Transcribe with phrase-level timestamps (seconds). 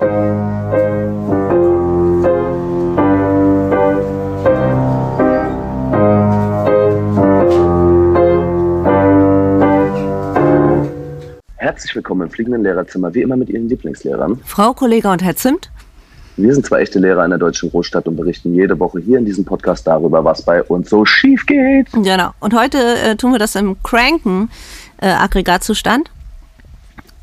[0.00, 0.24] Herzlich
[11.94, 14.40] willkommen im fliegenden Lehrerzimmer, wie immer mit Ihren Lieblingslehrern.
[14.46, 15.70] Frau Kollege und Herr Zimt.
[16.38, 19.26] Wir sind zwei echte Lehrer in der deutschen Großstadt und berichten jede Woche hier in
[19.26, 21.92] diesem Podcast darüber, was bei uns so schief geht.
[21.92, 22.30] Genau.
[22.40, 24.48] Und heute äh, tun wir das im cranken
[25.02, 26.10] äh, Aggregatzustand.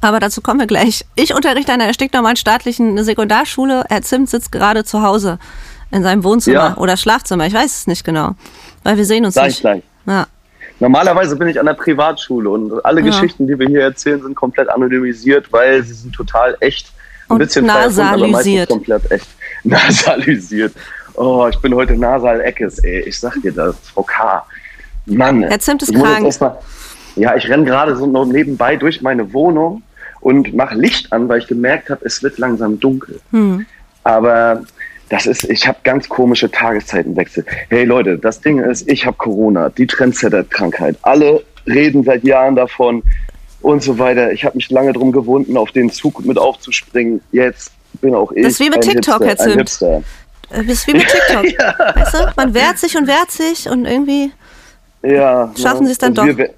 [0.01, 1.05] Aber dazu kommen wir gleich.
[1.15, 3.83] Ich unterrichte an einer stinknormalen staatlichen Sekundarschule.
[3.89, 5.39] Herr Zimt sitzt gerade zu Hause
[5.91, 6.77] in seinem Wohnzimmer Ja.
[6.77, 7.47] oder Schlafzimmer.
[7.47, 8.35] Ich weiß es nicht genau.
[8.83, 9.61] Weil wir sehen uns Gleich, nicht.
[9.61, 9.83] gleich.
[10.05, 10.27] Ja.
[10.79, 13.07] Normalerweise bin ich an der Privatschule und alle Ja.
[13.07, 16.91] Geschichten, die wir hier erzählen, sind komplett anonymisiert, weil sie sind total echt.
[17.29, 18.69] Ein Und bisschen frei erfunden, aber meistens nasalisiert.
[18.69, 19.27] komplett echt.
[19.63, 20.73] Nasalisiert.
[21.15, 22.99] Oh, ich bin heute Nasal-Eckes, ey.
[23.01, 24.45] Ich sag dir das, Frau K.
[25.07, 25.43] Mann.
[25.43, 26.39] Herr Zimt ist krank.
[26.39, 26.57] mal-
[27.15, 29.81] ja, ich renne gerade so nebenbei durch meine Wohnung
[30.27, 33.21] und mache Licht an, weil ich gemerkt habe, es wird langsam dunkel.
[33.31, 33.65] Hm.
[34.03, 34.63] Aber
[35.07, 37.45] das ist, ich habe ganz komische Tageszeitenwechsel.
[37.69, 40.97] Hey Leute, das Ding ist, ich habe Corona, die Trendsetter-Krankheit.
[41.01, 43.03] Alle reden seit Jahren davon
[43.61, 44.33] und so weiter.
[44.33, 47.21] Ich habe mich lange drum gewunden, auf den Zug mit aufzuspringen.
[47.31, 47.71] Jetzt
[48.01, 48.43] bin auch ich.
[48.43, 50.03] Das ist wie mit TikTok, Hipster,
[50.51, 50.59] Herr.
[50.59, 51.45] Äh, Das ist wie mit TikTok.
[51.95, 52.33] Weißt du?
[52.35, 54.31] Man wehrt sich und wehrt sich und irgendwie.
[55.03, 55.53] Ja.
[55.57, 56.37] Schaffen Sie es dann wir- doch.
[56.37, 56.49] wir-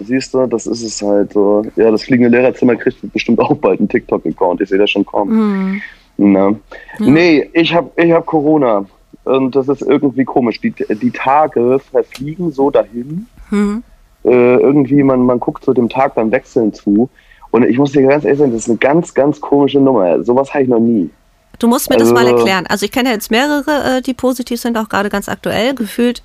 [0.00, 1.64] Siehst du, das ist es halt so.
[1.76, 4.60] Ja, das fliegende Lehrerzimmer kriegt bestimmt auch bald einen TikTok-Account.
[4.60, 5.32] Ich sehe das schon kommen.
[5.32, 5.82] Hm.
[6.18, 6.54] Na.
[6.98, 8.84] Nee, ich habe ich hab Corona.
[9.24, 10.60] Und das ist irgendwie komisch.
[10.60, 13.26] Die, die Tage verfliegen so dahin.
[13.50, 13.82] Hm.
[14.24, 17.08] Äh, irgendwie, man, man guckt so dem Tag beim Wechseln zu.
[17.50, 20.22] Und ich muss dir ganz ehrlich sagen, das ist eine ganz, ganz komische Nummer.
[20.24, 21.10] Sowas habe ich noch nie.
[21.58, 22.66] Du musst mir das Also- mal erklären.
[22.68, 25.74] Also ich kenne jetzt mehrere, äh, die positiv sind, auch gerade ganz aktuell.
[25.74, 26.22] Gefühlt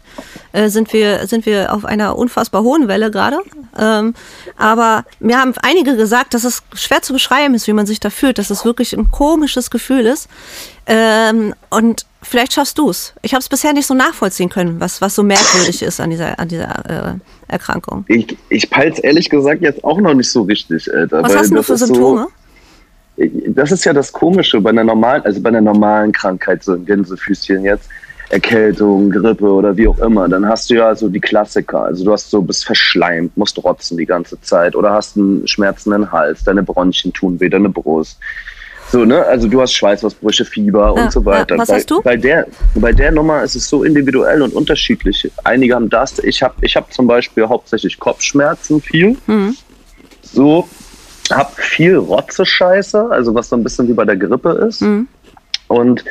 [0.52, 3.38] äh, sind wir sind wir auf einer unfassbar hohen Welle gerade.
[3.78, 4.14] Ähm,
[4.58, 8.10] aber mir haben einige gesagt, dass es schwer zu beschreiben ist, wie man sich da
[8.10, 10.28] fühlt, dass es wirklich ein komisches Gefühl ist.
[10.86, 13.14] Ähm, und vielleicht schaffst du es.
[13.22, 16.40] Ich habe es bisher nicht so nachvollziehen können, was was so merkwürdig ist an dieser
[16.40, 17.14] an dieser äh,
[17.48, 18.06] Erkrankung.
[18.08, 21.24] Ich, ich peil's ehrlich gesagt jetzt auch noch nicht so richtig, Alter.
[21.24, 22.28] Was hast du für ist so- Symptome?
[23.50, 26.86] das ist ja das Komische bei einer normalen, also bei einer normalen Krankheit, so ein
[26.86, 27.88] Gänsefüßchen jetzt,
[28.34, 31.84] Erkältung, Grippe oder wie auch immer, dann hast du ja so die Klassiker.
[31.86, 36.12] Also du hast so, bist verschleimt, musst rotzen die ganze Zeit oder hast einen schmerzenden
[36.12, 38.20] Hals, deine Bronchien tun weh, deine Brust.
[38.90, 39.24] So, ne?
[39.26, 41.56] Also du hast Schweißausbrüche, Fieber Ja, und so weiter.
[41.56, 41.62] ja.
[41.62, 42.02] Was bei, hast du?
[42.02, 45.32] Bei der, bei der Nummer ist es so individuell und unterschiedlich.
[45.44, 46.18] Einige haben das.
[46.20, 49.16] Ich habe ich hab zum Beispiel hauptsächlich Kopfschmerzen, viel.
[49.28, 49.56] Mhm.
[50.22, 50.68] So,
[51.32, 54.82] hab viel Rotze-Scheiße, also was so ein bisschen wie bei der Grippe ist.
[54.82, 55.08] Mhm.
[55.68, 56.04] Und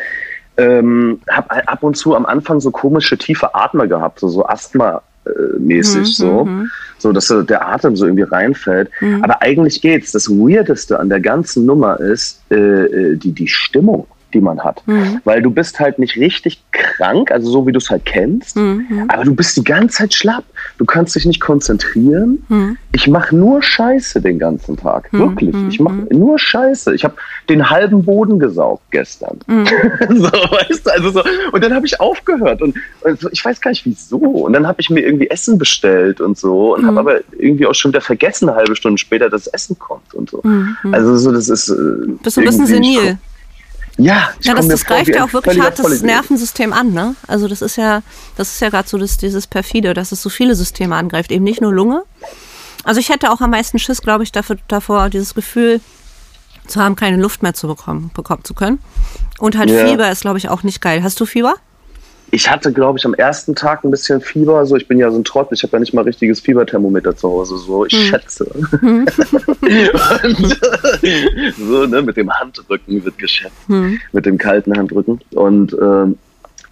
[0.62, 6.00] ähm, habe ab und zu am Anfang so komische tiefe Atmer gehabt, so, so Asthma-mäßig,
[6.00, 6.70] Mhm, so, mhm.
[6.98, 8.90] so, dass der Atem so irgendwie reinfällt.
[9.00, 9.24] Mhm.
[9.24, 10.12] Aber eigentlich geht's.
[10.12, 14.82] Das Weirdeste an der ganzen Nummer ist äh, äh, die, die Stimmung, die man hat.
[14.86, 15.20] Mhm.
[15.24, 19.04] Weil du bist halt nicht richtig krank, also so wie du es halt kennst, Mhm.
[19.08, 20.44] aber du bist die ganze Zeit schlapp.
[20.78, 22.44] Du kannst dich nicht konzentrieren.
[22.48, 22.76] Mhm.
[22.92, 25.10] Ich mache nur Scheiße den ganzen Tag.
[25.12, 25.54] Hm, Wirklich.
[25.54, 26.94] hm, Ich mache nur Scheiße.
[26.94, 27.14] Ich habe
[27.48, 29.38] den halben Boden gesaugt gestern.
[29.46, 29.66] Mhm.
[30.08, 31.22] so, weißt du, also so.
[31.52, 32.60] Und dann habe ich aufgehört.
[32.62, 34.16] Und, und so, ich weiß gar nicht wieso.
[34.18, 36.74] Und dann habe ich mir irgendwie Essen bestellt und so.
[36.74, 36.86] Und Mhm.
[36.88, 40.30] habe aber irgendwie auch schon wieder vergessen, eine halbe Stunde später, dass Essen kommt und
[40.30, 40.40] so.
[40.42, 40.76] Mhm.
[40.92, 41.68] Also so, das ist.
[41.68, 41.74] Äh,
[42.22, 43.18] Bist du ein bisschen senil?
[43.98, 46.02] Ja, ich Ja, das, das greift ja auch wirklich hart das.
[46.02, 47.14] Nervensystem an, ne?
[47.26, 48.02] Also das ist ja,
[48.36, 51.44] das ist ja gerade so das, dieses perfide, dass es so viele Systeme angreift, eben
[51.44, 52.04] nicht nur Lunge.
[52.84, 55.80] Also ich hätte auch am meisten Schiss, glaube ich, dafür, davor, dieses Gefühl
[56.66, 58.78] zu haben, keine Luft mehr zu bekommen, bekommen zu können.
[59.38, 59.86] Und halt Ja.
[59.86, 61.02] Fieber ist, glaube ich, auch nicht geil.
[61.02, 61.54] Hast du Fieber?
[62.34, 64.64] Ich hatte, glaube ich, am ersten Tag ein bisschen Fieber.
[64.64, 67.28] So, ich bin ja so ein Trottel, ich habe ja nicht mal richtiges Fieberthermometer zu
[67.28, 67.58] Hause.
[67.58, 68.06] So, ich Hm.
[68.06, 68.46] schätze.
[70.24, 70.60] Und,
[71.58, 73.52] so, ne, mit dem Handrücken wird geschätzt.
[73.66, 74.00] Hm.
[74.12, 75.20] Mit dem kalten Handrücken.
[75.32, 76.16] Und ähm,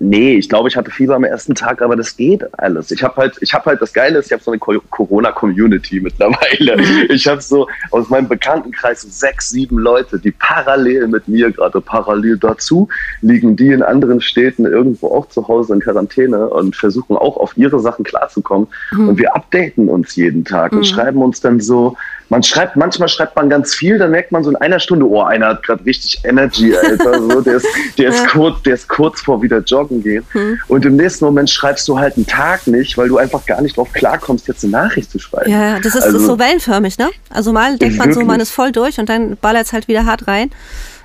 [0.00, 2.90] nee, ich glaube, ich hatte Fieber am ersten Tag, aber das geht alles.
[2.90, 6.00] Ich habe halt, ich habe halt das Geile ist, ich habe so eine Co- Corona-Community
[6.00, 6.74] mittlerweile.
[6.76, 7.06] Hm.
[7.10, 11.80] Ich habe so aus meinem Bekanntenkreis so sechs, sieben Leute, die parallel mit mir gerade
[11.80, 12.88] parallel dazu
[13.20, 17.56] liegen, die in anderen Städten irgendwo auch zu Hause in Quarantäne und versuchen auch auf
[17.56, 18.68] ihre Sachen klarzukommen.
[18.92, 21.96] Und wir updaten uns jeden Tag und schreiben uns dann so,
[22.30, 25.20] man schreibt, manchmal schreibt man ganz viel, dann merkt man so in einer Stunde, oh,
[25.22, 27.20] einer hat gerade richtig Energy, Alter.
[27.20, 27.66] So, der, ist,
[27.98, 30.24] der, ist kurz, der ist kurz vor wieder joggen gehen.
[30.68, 33.76] Und im nächsten Moment schreibst du halt einen Tag nicht, weil du einfach gar nicht
[33.76, 35.50] drauf klarkommst, jetzt eine Nachricht zu schreiben.
[35.50, 37.10] Ja, das ist, das Also- ist so wellenförmig, ne?
[37.30, 38.26] Also mal denkt man so, Wirklich.
[38.28, 40.50] man ist voll durch und dann ballert es halt wieder hart rein.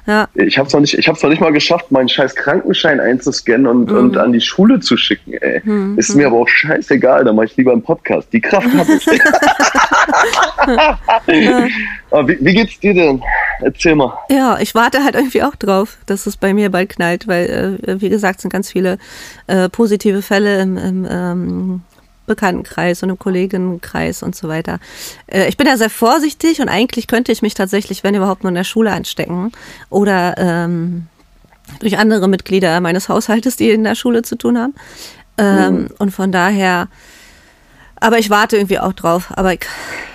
[0.08, 0.28] Ja.
[0.36, 3.92] Ich hab's noch nicht, ich hab's noch nicht mal geschafft, meinen scheiß Krankenschein einzuscannen und,
[3.92, 3.98] Mhm.
[3.98, 5.62] und an die Schule zu schicken, ey.
[5.98, 8.28] Ist mir aber auch scheißegal, dann mache ich lieber einen Podcast.
[8.32, 9.06] Die Kraft habe ich.
[12.12, 13.22] aber wie, wie geht's dir denn?
[13.62, 14.14] Erzähl mal.
[14.30, 18.02] Ja, ich warte halt irgendwie auch drauf, dass es bei mir bald knallt, weil, äh,
[18.02, 18.98] wie gesagt, sind ganz viele
[19.48, 21.82] äh, positive Fälle im, im ähm,
[22.26, 24.80] Bekanntenkreis und im Kolleginnenkreis und so weiter.
[25.28, 28.50] Äh, ich bin ja sehr vorsichtig und eigentlich könnte ich mich tatsächlich, wenn überhaupt, nur
[28.50, 29.52] in der Schule anstecken
[29.90, 31.08] oder ähm,
[31.80, 34.76] durch andere Mitglieder meines Haushaltes, die in der Schule zu tun haben.
[35.38, 36.88] Ähm, Und von daher,
[38.00, 39.34] aber ich warte irgendwie auch drauf.
[39.36, 39.62] Aber ich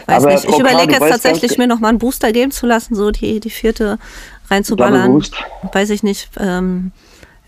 [0.06, 0.44] weiß Aber nicht.
[0.44, 3.50] Ich überlege jetzt tatsächlich mir noch mal einen Booster geben zu lassen, so die, die
[3.50, 3.98] vierte
[4.48, 5.22] reinzuballern.
[5.72, 6.30] Weiß ich nicht.
[6.38, 6.92] Ähm,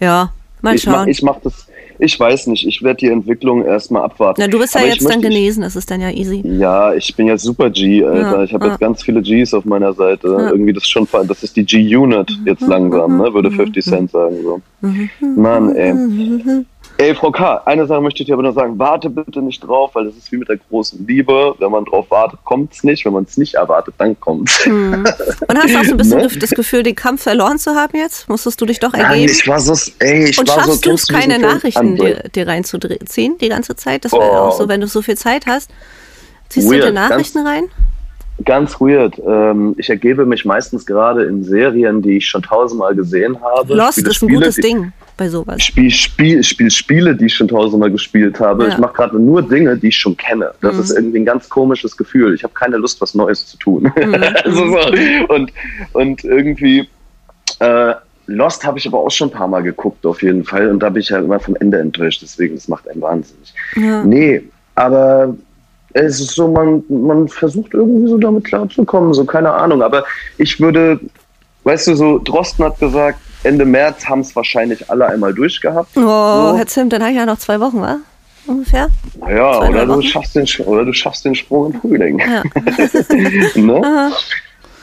[0.00, 1.08] ja, mal schauen.
[1.08, 1.66] ich mach das,
[2.02, 4.40] ich weiß nicht, ich werde die Entwicklung erstmal abwarten.
[4.40, 6.42] Na, du bist ja Aber jetzt dann genesen, das ist dann ja easy.
[6.44, 8.38] Ja, ich bin ja super G, Alter.
[8.38, 8.72] Ja, ich habe ja.
[8.72, 10.26] jetzt ganz viele Gs auf meiner Seite.
[10.26, 10.50] Ja.
[10.50, 13.32] Irgendwie das ist schon, das ist die G-Unit jetzt langsam, ne?
[13.32, 14.60] Würde 50 Cent sagen so.
[15.20, 16.64] Mann, ey.
[17.02, 18.78] Ey, Frau K., eine Sache möchte ich dir aber nur sagen.
[18.78, 21.54] Warte bitte nicht drauf, weil das ist wie mit der großen Liebe.
[21.58, 23.04] Wenn man drauf wartet, kommt's nicht.
[23.04, 24.66] Wenn man es nicht erwartet, dann kommt's.
[24.66, 26.28] Und hast du auch so ein bisschen Ne?
[26.38, 28.28] das Gefühl, den Kampf verloren zu haben jetzt?
[28.28, 29.30] Musstest du dich doch ergeben?
[29.30, 31.38] ich war so, ey, ich Und war so, schaffst du es, keine?
[31.38, 34.04] Nachrichten dir, dir reinzuziehen die ganze Zeit?
[34.04, 34.36] Das wäre Oh.
[34.48, 35.70] auch so, wenn du so viel Zeit hast.
[36.48, 37.64] Ziehst du Weird, dir Nachrichten rein?
[38.44, 39.20] Ganz weird.
[39.26, 43.74] Ähm, ich ergebe mich meistens gerade in Serien, die ich schon tausendmal gesehen habe.
[43.74, 45.62] Lost Spiele ist ein Spiele, gutes die- Ding bei sowas.
[45.62, 48.62] Spiel, Spiel, Spiel Spiele, die ich schon tausendmal gespielt habe.
[48.62, 48.68] Ja.
[48.68, 48.72] Mhm.
[48.74, 50.52] Ich mache gerade nur Dinge, die ich schon kenne.
[50.60, 52.34] Das ist irgendwie ein ganz komisches Gefühl.
[52.34, 53.92] Ich habe keine Lust, was Neues zu tun.
[54.44, 54.78] also so.
[55.34, 55.52] und,
[55.92, 56.88] und irgendwie
[57.60, 57.94] äh,
[58.26, 60.68] Lost habe ich aber auch schon ein paar Mal geguckt, auf jeden Fall.
[60.68, 62.22] Und da bin ich ja immer vom Ende enttäuscht.
[62.22, 63.52] Deswegen, das macht einen wahnsinnig.
[63.76, 64.04] Ja.
[64.04, 64.42] Nee,
[64.74, 65.34] aber
[65.94, 69.82] es ist so, man, man versucht irgendwie so damit klarzukommen, so keine Ahnung.
[69.82, 70.04] Aber
[70.38, 70.98] ich würde,
[71.64, 75.90] weißt du, so Drosten hat gesagt, Ende März haben es wahrscheinlich alle einmal durchgehabt.
[75.96, 76.56] Oh, So.
[76.56, 77.96] Herr Zimt, dann habe ich ja noch zwei Wochen, wa?
[78.46, 78.88] Ungefähr.
[79.18, 82.18] Zwei, drei oder du, schaffst den, oder du schaffst den Sprung im Frühling.
[82.18, 82.42] Ja.
[83.54, 84.12] ne?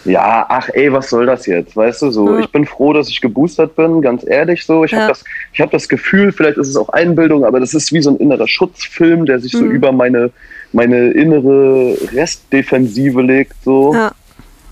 [0.06, 1.76] Ja, ach ey, was soll das jetzt?
[1.76, 2.40] Weißt du, so, Ja.
[2.40, 4.86] ich bin froh, dass ich geboostert bin, ganz ehrlich so.
[4.86, 5.00] Ich Ja.
[5.00, 8.02] habe das, ich hab das Gefühl, vielleicht ist es auch Einbildung, aber das ist wie
[8.02, 9.72] so ein innerer Schutzfilm, der sich so Mhm.
[9.72, 10.32] über meine,
[10.72, 14.12] meine innere Restdefensive legt so Ja,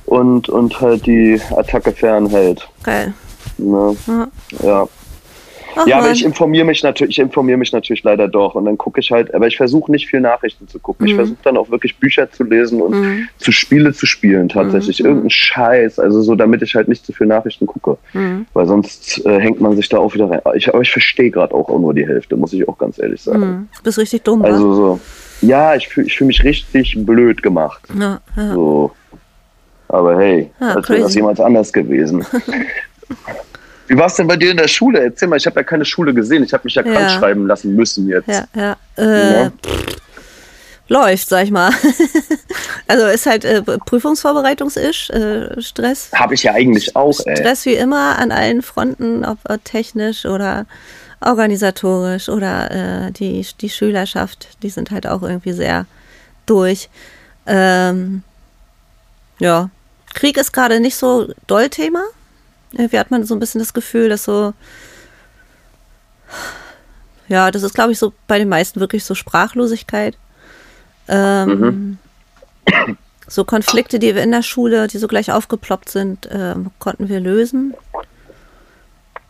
[0.06, 2.68] und, und halt die Attacke fernhält.
[2.84, 3.14] geil.
[3.58, 3.96] Ne?
[4.08, 4.28] Ja.
[4.64, 4.88] Ja.
[5.80, 8.80] Ach, Ja, aber ich informiere mich natürlich, ich informiere mich natürlich leider doch und dann
[8.80, 11.06] gucke ich halt, aber ich versuche nicht viel Nachrichten zu gucken.
[11.06, 11.18] Ich Mhm.
[11.18, 13.28] versuche dann auch wirklich Bücher zu lesen und Mhm.
[13.38, 15.00] zu Spiele zu spielen tatsächlich.
[15.02, 15.06] Mhm.
[15.06, 17.98] Irgendein Scheiß, also so, damit ich halt nicht zu viel Nachrichten gucke.
[18.14, 18.48] Mhm.
[18.54, 20.42] Weil sonst äh, hängt man sich da auch wieder rein.
[20.56, 23.22] Ich, aber ich verstehe gerade auch, auch nur die Hälfte, muss ich auch ganz ehrlich
[23.22, 23.40] sagen.
[23.40, 23.68] Mhm.
[23.78, 25.00] Du bist richtig dumm, Also so,
[25.42, 27.82] ja, ich fühle fühl mich richtig blöd gemacht.
[27.98, 28.54] Ja, ja.
[28.54, 28.92] So.
[29.90, 32.26] Aber hey, Ja, als wäre das jemals anders gewesen.
[33.88, 35.00] Wie war es denn bei dir in der Schule?
[35.02, 36.44] Erzähl mal, ich habe ja keine Schule gesehen.
[36.44, 36.92] Ich habe mich ja, Ja.
[36.94, 38.28] krank schreiben lassen müssen jetzt.
[38.28, 38.76] Ja, ja.
[38.98, 39.52] Äh, Ja.
[39.66, 39.96] pff,
[40.90, 41.72] läuft, sag ich mal.
[42.88, 46.10] also ist halt äh, Prüfungsvorbereitungs-ish, äh, Stress.
[46.14, 47.38] Habe ich ja eigentlich auch, ey.
[47.38, 50.66] Stress wie immer an allen Fronten, ob äh, technisch oder
[51.22, 55.86] organisatorisch oder äh, die, die Schülerschaft, die sind halt auch irgendwie sehr
[56.46, 56.90] durch.
[57.46, 58.24] Ähm,
[59.40, 59.70] ja,
[60.14, 62.04] Krieg ist gerade nicht so doll Thema.
[62.72, 64.54] Irgendwie hat man so ein bisschen das Gefühl, dass so,
[67.28, 70.18] ja, das ist glaube ich so bei den meisten wirklich so Sprachlosigkeit.
[71.08, 71.98] Ähm,
[73.30, 77.20] So Konflikte, die wir in der Schule, die so gleich aufgeploppt sind, ähm, konnten wir
[77.20, 77.74] lösen.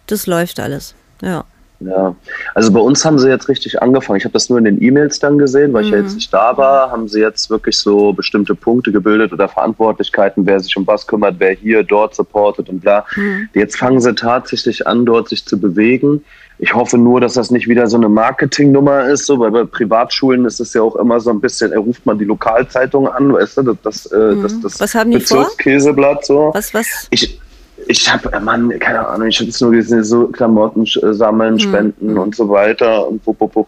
[0.05, 0.93] Das läuft alles.
[1.21, 1.45] Ja.
[1.79, 2.15] Ja,
[2.55, 4.17] also bei uns haben sie jetzt richtig angefangen.
[4.17, 6.57] Ich habe das nur in den E-Mails dann gesehen, weil ich ja jetzt nicht da
[6.57, 6.89] war.
[6.91, 11.35] Haben sie jetzt wirklich so bestimmte Punkte gebildet oder Verantwortlichkeiten, wer sich um was kümmert,
[11.37, 13.05] wer hier, dort supportet und bla.
[13.53, 16.23] Jetzt fangen sie tatsächlich an, dort sich zu bewegen.
[16.59, 20.45] Ich hoffe nur, dass das nicht wieder so eine Marketingnummer ist, so, weil bei Privatschulen
[20.45, 23.57] ist es ja auch immer so ein bisschen, er ruft man die Lokalzeitung an, weißt
[23.57, 25.43] du, das, das, äh, das, das Was haben die vor?
[25.43, 26.49] Bezirkskäseblatt so.
[26.55, 27.07] Was, was?
[27.11, 27.39] Ich,
[27.87, 32.17] ich habe, Mann, keine Ahnung, ich habe jetzt nur gesehen, so Klamotten äh, sammeln, spenden
[32.17, 33.67] und so weiter und wupp, wupp, wupp.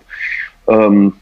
[0.68, 1.14] Ähm,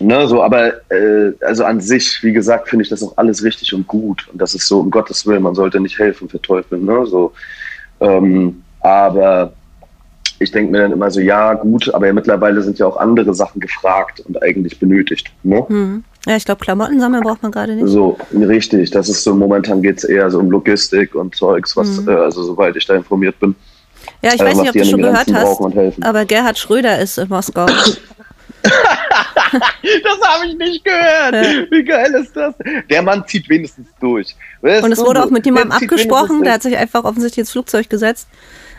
[0.00, 3.74] ne, so, aber äh, also an sich, wie gesagt, finde ich das auch alles richtig
[3.74, 4.28] und gut.
[4.32, 7.06] Und das ist so, um Gottes Willen, man sollte nicht helfen, verteufeln, ne?
[7.06, 7.32] So,
[8.00, 9.52] ähm, aber
[10.38, 13.60] ich denke mir dann immer so, ja, gut, aber mittlerweile sind ja auch andere Sachen
[13.60, 15.32] gefragt und eigentlich benötigt.
[15.42, 15.64] Ne?
[15.68, 16.04] Hm.
[16.26, 17.86] Ja, ich glaube, Klamotten sammeln braucht man gerade nicht.
[17.86, 18.90] So, richtig.
[18.90, 22.42] Das ist so, momentan geht es eher so um Logistik und Zeugs, was, äh, also
[22.42, 23.54] soweit ich da informiert bin.
[24.22, 25.60] Ja, ich äh, weiß nicht, ob du schon gehört hast,
[26.02, 27.66] aber Gerhard Schröder ist in Moskau.
[28.62, 31.34] das habe ich nicht gehört.
[31.34, 31.70] Ja.
[31.70, 32.54] Wie geil ist das?
[32.90, 34.34] Der Mann zieht wenigstens durch.
[34.62, 38.26] Und es wurde auch mit jemandem abgesprochen, der hat sich einfach offensichtlich ins Flugzeug gesetzt.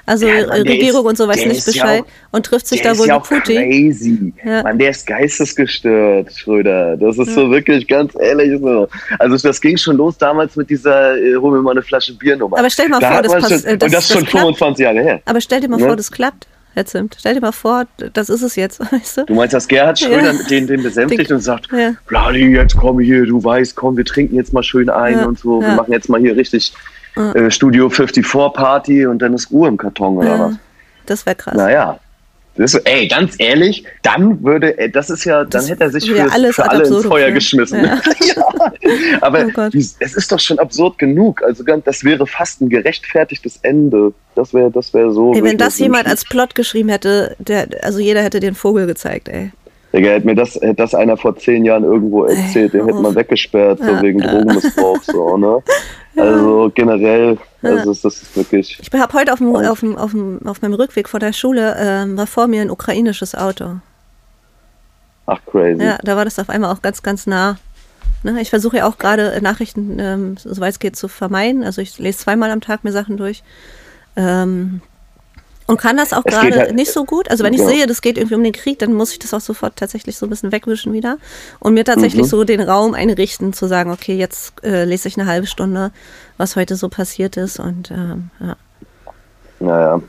[0.08, 2.82] Also ja, Mann, Regierung ist, und so weiß nicht Bescheid ja auch, und trifft sich
[2.82, 3.70] da wohl ja mit Putin.
[3.70, 4.34] Crazy.
[4.44, 4.64] Ja.
[4.64, 6.96] Mann, der ist geistesgestört, Schröder.
[6.96, 8.88] Das ist so wirklich ganz ehrlich so.
[9.20, 12.38] Also das ging schon los damals mit dieser äh, hol mir mal eine Flasche Bier
[12.38, 12.58] Nummer.
[12.58, 13.48] Aber stell dir mal da vor, das passt.
[13.50, 14.46] Schon, äh, das, und das, das schon klappt.
[14.46, 15.22] 25 Jahre her.
[15.26, 16.48] Aber stell dir mal vor, das klappt.
[16.74, 17.18] Herr Zimt.
[17.20, 19.26] Stell dir mal vor, das ist es jetzt, weißt du?
[19.26, 20.44] Du meinst, dass Gerhard Schröder ja.
[20.48, 21.96] den, den besänftigt und sagt, ja.
[22.06, 25.26] Bladi, jetzt komm hier, du weißt, komm, wir trinken jetzt mal schön ein ja.
[25.26, 26.74] und so, wir machen jetzt mal hier richtig
[27.18, 30.56] äh, Studio 54 Party und dann ist Ruhe im Karton oder was?
[31.06, 31.56] Das wäre krass.
[31.56, 32.00] Naja.
[32.58, 36.10] Das, ey, ganz ehrlich, dann würde, ey, das ist ja, dann das hätte er sich
[36.10, 37.84] für, alles für alle ins Feuer geschmissen.
[37.84, 38.02] Ja.
[38.26, 39.22] ja.
[39.22, 41.44] Aber oh es ist doch schon absurd genug.
[41.44, 44.12] Also das wäre fast ein gerechtfertigtes Ende.
[44.34, 45.34] Das wäre, das wäre so.
[45.36, 49.30] Ey, wenn das jemand als Plot geschrieben hätte, der, also jeder hätte den Vogel gezeigt,
[49.30, 49.52] ey.
[49.98, 53.16] Digga, hätte mir das, hätte das einer vor zehn Jahren irgendwo erzählt, den hätte man
[53.16, 54.32] weggesperrt, so ja, wegen ja.
[54.32, 55.64] Drogenmissbrauch, so, ne?
[56.16, 58.80] Also generell, also das ist wirklich.
[58.82, 61.76] Ich habe heute auf, dem, auf, dem, auf, dem, auf meinem Rückweg vor der Schule,
[61.80, 63.80] ähm, war vor mir ein ukrainisches Auto.
[65.26, 65.84] Ach, crazy.
[65.84, 67.58] Ja, da war das auf einmal auch ganz, ganz nah.
[68.24, 68.40] Ne?
[68.42, 71.64] Ich versuche ja auch gerade Nachrichten, ähm, soweit es geht, zu vermeiden.
[71.64, 73.44] Also ich lese zweimal am Tag mir Sachen durch.
[74.16, 74.82] Ähm,
[75.68, 77.30] und kann das auch gerade halt, nicht so gut.
[77.30, 77.68] Also wenn ich ja.
[77.68, 80.26] sehe, das geht irgendwie um den Krieg, dann muss ich das auch sofort tatsächlich so
[80.26, 81.18] ein bisschen wegwischen wieder.
[81.60, 82.28] Und mir tatsächlich mhm.
[82.28, 85.92] so den Raum einrichten, zu sagen, okay, jetzt äh, lese ich eine halbe Stunde,
[86.38, 87.60] was heute so passiert ist.
[87.60, 88.56] Und ähm, ja.
[89.60, 90.02] Naja.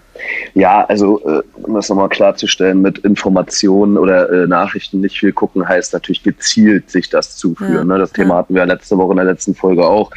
[0.55, 5.69] Ja, also äh, um das nochmal klarzustellen, mit Informationen oder äh, Nachrichten nicht viel gucken,
[5.69, 7.75] heißt natürlich gezielt sich das zuführen.
[7.75, 7.99] Ja, ne?
[7.99, 10.11] Das Thema hatten wir letzte Woche in der letzten Folge auch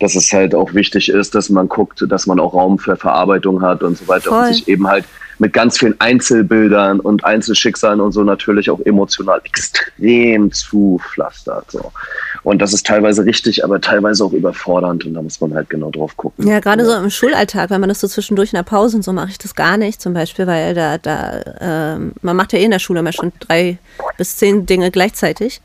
[0.00, 3.62] dass es halt auch wichtig ist, dass man guckt, dass man auch Raum für Verarbeitung
[3.62, 4.46] hat und so weiter Voll.
[4.46, 5.04] und sich eben halt
[5.38, 11.70] mit ganz vielen Einzelbildern und Einzelschicksalen und so natürlich auch emotional extrem zupflastert.
[11.70, 11.92] So.
[12.42, 15.90] Und das ist teilweise richtig, aber teilweise auch überfordernd und da muss man halt genau
[15.90, 16.46] drauf gucken.
[16.46, 16.88] Ja, gerade ja.
[16.88, 19.38] so im Schulalltag, wenn man das so zwischendurch in der Pause und so mache ich
[19.38, 22.78] das gar nicht, zum Beispiel, weil da, da ähm, man macht ja eh in der
[22.78, 23.78] Schule immer schon drei
[24.16, 25.60] bis zehn Dinge gleichzeitig.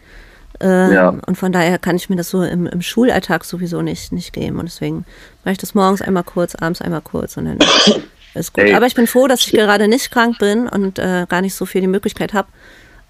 [0.59, 1.09] Ähm, ja.
[1.09, 4.59] Und von daher kann ich mir das so im, im, Schulalltag sowieso nicht, nicht geben.
[4.59, 5.05] Und deswegen
[5.43, 7.57] mache ich das morgens einmal kurz, abends einmal kurz und dann
[8.33, 8.63] ist gut.
[8.63, 8.73] Ey.
[8.73, 11.65] Aber ich bin froh, dass ich gerade nicht krank bin und äh, gar nicht so
[11.65, 12.47] viel die Möglichkeit habe,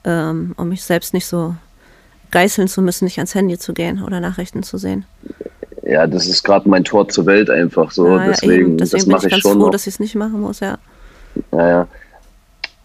[0.05, 1.55] ähm, um mich selbst nicht so
[2.31, 5.05] geißeln zu müssen, nicht ans Handy zu gehen oder Nachrichten zu sehen.
[5.83, 8.07] Ja, das ist gerade mein Tor zur Welt einfach so.
[8.07, 9.53] Ja, deswegen, ja, deswegen das mache ich, ich schon.
[9.53, 9.69] froh, noch.
[9.71, 10.77] dass ich es nicht machen muss, ja.
[11.51, 11.87] Ja, ja.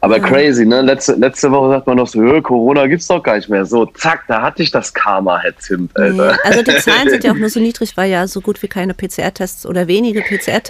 [0.00, 0.22] Aber ja.
[0.22, 0.80] crazy, ne?
[0.80, 3.64] Letzte, letzte Woche sagt man noch so, Corona gibt's doch gar nicht mehr.
[3.64, 6.32] So, zack, da hatte ich das Karma, Herr Zimt, Alter.
[6.32, 6.38] Nee.
[6.44, 8.94] Also die Zahlen sind ja auch nur so niedrig, weil ja so gut wie keine
[8.94, 10.68] PCR-Tests oder wenige PCR-Tests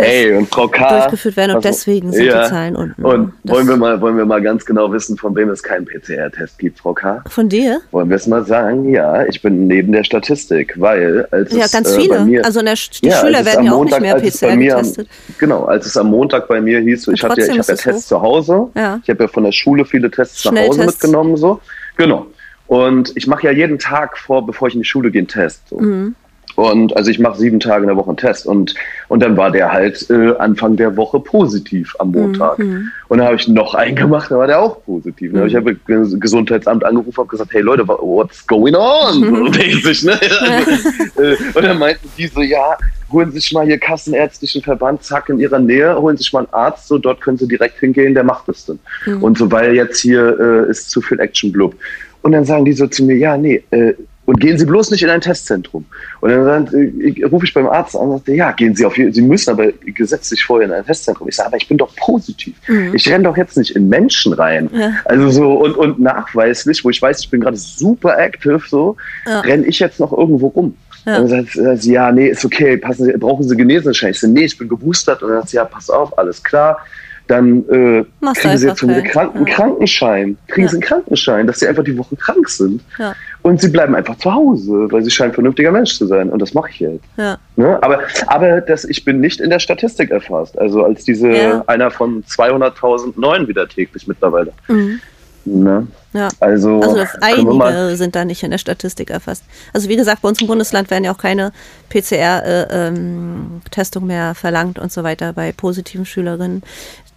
[0.49, 2.43] durchgeführt werden und also, deswegen sind ja.
[2.43, 3.05] die Zahlen unten.
[3.05, 6.59] Und wollen wir, mal, wollen wir mal ganz genau wissen, von wem es keinen PCR-Test
[6.59, 7.23] gibt, Frau K?
[7.29, 7.83] Von dir?
[7.91, 8.89] Wollen wir es mal sagen?
[8.89, 12.25] Ja, ich bin neben der Statistik, weil als Ja, es, ganz äh, viele.
[12.25, 15.09] Mir, also der, die ja, Schüler werden ja auch Montag, nicht mehr PCR getestet.
[15.37, 18.23] Genau, als es am Montag bei mir hieß, ich, hatte, ich habe ja Tests zu
[18.23, 19.01] Hause, ja.
[19.03, 21.37] ich habe ja von der Schule viele Tests nach Hause mitgenommen.
[21.37, 21.61] So.
[21.97, 22.27] Genau.
[22.67, 25.69] Und ich mache ja jeden Tag vor, bevor ich in die Schule gehe, einen Test.
[25.69, 25.81] So.
[25.81, 26.15] Mhm.
[26.57, 28.47] Und also ich mache sieben Tage in der Woche einen Test.
[28.47, 28.75] Und,
[29.09, 32.59] und dann war der halt äh, Anfang der Woche positiv am Montag.
[32.59, 32.91] Mhm.
[33.09, 35.33] Und dann habe ich noch einen gemacht, dann war der auch positiv.
[35.33, 35.47] Mhm.
[35.47, 39.21] Ich habe das Gesundheitsamt angerufen und gesagt, hey Leute, what's going on?
[39.29, 39.51] Mhm.
[39.51, 40.19] Mäßig, ne?
[40.41, 42.77] Also, äh, und dann meinten die so, ja,
[43.11, 46.41] holen Sie sich mal hier Kassenärztlichen Verband, zack, in Ihrer Nähe, holen Sie sich mal
[46.41, 48.79] einen Arzt, so dort können Sie direkt hingehen, der macht es dann.
[49.07, 49.23] Mhm.
[49.23, 51.75] Und so, weil jetzt hier äh, ist zu viel Action blub.
[52.23, 53.95] Und dann sagen die so zu mir, ja, nee, äh,
[54.29, 55.87] und gehen Sie bloß nicht in ein Testzentrum.
[56.21, 58.95] Und dann, dann äh, rufe ich beim Arzt an und sage, ja, gehen Sie auf
[58.95, 61.31] Sie müssen aber gesetzlich vorher in ein Testzentrum.
[61.31, 62.55] Ich sage, aber ich bin doch positiv.
[62.67, 62.95] Mhm.
[62.95, 64.69] Ich renne doch jetzt nicht in Menschen rein.
[64.75, 64.93] Ja.
[65.07, 69.41] Also so und, und nachweislich, wo ich weiß, ich bin gerade super active, so, ja.
[69.41, 70.77] renne ich jetzt noch irgendwo rum.
[71.07, 71.21] Ja.
[71.21, 74.11] Und dann sagt sie, ja, nee, ist okay, passen Sie, brauchen Sie Genesenschein?
[74.11, 75.23] Ich sage, nee, ich bin geboostert.
[75.23, 76.81] Und dann sagt sie, ja, pass auf, alles klar.
[77.29, 78.05] Dann äh,
[78.35, 79.55] kriegen Sie jetzt einen Kranken ja.
[79.55, 80.37] Krankenschein.
[80.49, 80.69] Kriegen ja.
[80.69, 82.83] Sie einen Krankenschein, dass Sie einfach die Woche krank sind.
[82.99, 83.15] Ja.
[83.43, 86.31] Und Sie bleiben einfach zu Hause, weil Sie scheinen ein vernünftiger Mensch zu sein.
[86.31, 87.05] Und das mache ich jetzt.
[87.17, 87.39] Ja.
[87.57, 87.79] Ne?
[87.83, 90.59] Aber, aber das, ich bin nicht in der Statistik erfasst.
[90.59, 94.53] Also als diese einer von 200.000 neuen wieder täglich mittlerweile.
[94.67, 95.01] Mhm.
[95.49, 95.87] Ne?
[96.13, 96.29] Ja.
[96.41, 99.45] Also, also einige sind da nicht in der Statistik erfasst.
[99.73, 101.53] Also wie gesagt, bei uns im Bundesland werden ja auch keine
[101.91, 106.63] PCR-Testungen äh, ähm, mehr verlangt und so weiter bei positiven Schülerinnen.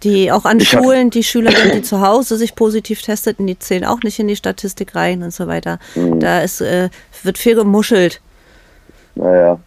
[0.02, 3.84] Die auch an ich Schulen, die Schülerinnen, die zu Hause sich positiv testeten, die zählen
[3.84, 5.78] auch nicht in die Statistik rein und so weiter.
[5.94, 6.20] Mhm.
[6.20, 6.90] Da ist, äh,
[7.22, 8.20] wird viel gemuschelt.
[9.14, 9.58] Naja.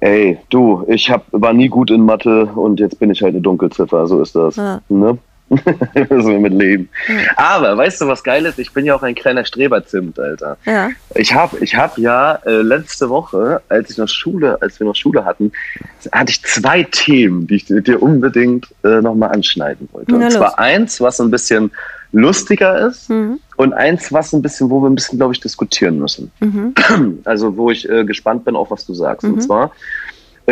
[0.00, 3.42] Ey, du, ich hab, war nie gut in Mathe und jetzt bin ich halt eine
[3.42, 4.56] Dunkelziffer, so ist das.
[4.56, 4.80] Ja.
[4.88, 5.18] Ne?
[6.10, 6.88] müssen wir mit leben.
[7.36, 8.58] Aber weißt du, was geil ist?
[8.58, 10.56] Ich bin ja auch ein kleiner Streberzimt, Alter.
[10.64, 10.90] Ja.
[11.14, 14.96] Ich habe ich hab ja äh, letzte Woche, als ich noch Schule, als wir noch
[14.96, 15.52] Schule hatten,
[16.12, 20.10] hatte ich zwei Themen, die ich mit dir unbedingt äh, nochmal anschneiden wollte.
[20.12, 20.34] Na Und los.
[20.34, 21.70] zwar eins, was ein bisschen
[22.12, 23.38] lustiger ist Mhm.
[23.56, 26.30] und eins, was ein bisschen, wo wir ein bisschen, glaube ich, diskutieren müssen.
[26.40, 26.74] Mhm.
[27.24, 29.24] Also wo ich äh, gespannt bin auf, was du sagst.
[29.24, 29.34] Mhm.
[29.34, 29.72] Und zwar,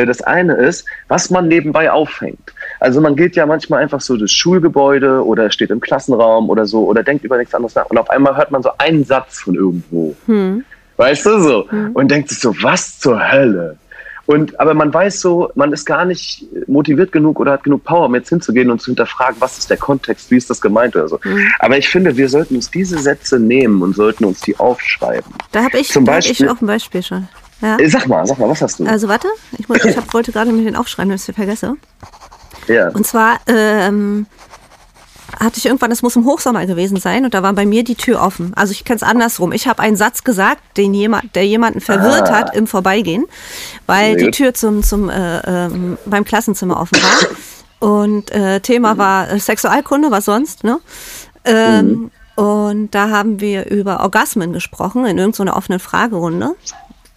[0.04, 2.52] das eine ist, was man nebenbei aufhängt.
[2.80, 6.84] Also man geht ja manchmal einfach so das Schulgebäude oder steht im Klassenraum oder so
[6.84, 9.54] oder denkt über nichts anderes nach und auf einmal hört man so einen Satz von
[9.54, 10.14] irgendwo.
[10.26, 10.64] Hm.
[10.98, 11.66] Weißt du so?
[11.70, 11.90] Mhm.
[11.92, 13.76] Und denkt sich so, was zur Hölle?
[14.26, 18.06] Und, aber man weiß so, man ist gar nicht motiviert genug oder hat genug Power,
[18.06, 21.06] um jetzt hinzugehen und zu hinterfragen, was ist der Kontext, wie ist das gemeint oder
[21.06, 21.20] so.
[21.22, 21.46] Mhm.
[21.60, 25.32] Aber ich finde, wir sollten uns diese Sätze nehmen und sollten uns die aufschreiben.
[25.52, 27.28] Da habe ich, Zum da hab ich Beispiel- auch ein Beispiel schon.
[27.62, 27.78] Ja.
[27.78, 28.86] Äh, Sag mal, sag mal, was hast du?
[28.86, 31.74] Also warte, ich, muss, ich hab, wollte gerade mir den aufschreiben, dass ich den vergesse.
[32.68, 32.88] ja.
[32.90, 34.26] Und zwar ähm,
[35.40, 37.94] hatte ich irgendwann, das muss im Hochsommer gewesen sein, und da war bei mir die
[37.94, 38.52] Tür offen.
[38.54, 39.52] Also ich kenne es andersrum.
[39.52, 42.32] Ich habe einen Satz gesagt, den jemand, der jemanden verwirrt Ah.
[42.38, 43.24] hat im Vorbeigehen,
[43.86, 44.30] weil die.
[44.30, 47.88] Tür zum, zum äh, ähm, beim Klassenzimmer offen war.
[47.90, 50.78] Und äh, Thema war äh, Sexualkunde, was sonst, ne?
[51.44, 56.54] Ähm, Und da haben wir über Orgasmen gesprochen in irgendeiner offenen Fragerunde.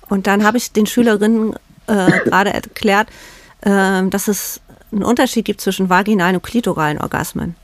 [0.09, 1.53] Und dann habe ich den Schülerinnen
[1.87, 3.07] äh, gerade erklärt,
[3.63, 4.61] ähm, dass es
[4.91, 7.55] einen Unterschied gibt zwischen vaginalen und klitoralen Orgasmen.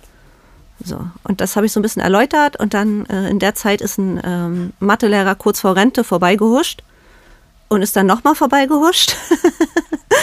[0.84, 1.00] So.
[1.24, 3.98] Und das habe ich so ein bisschen erläutert und dann äh, in der Zeit ist
[3.98, 6.84] ein ähm, Mathelehrer kurz vor Rente vorbeigehuscht
[7.70, 9.16] und ist dann nochmal vorbeigehuscht